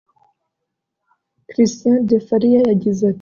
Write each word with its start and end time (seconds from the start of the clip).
Christian 1.49 1.95
De 2.07 2.17
Faria 2.27 2.61
yagize 2.69 3.01
ati 3.05 3.09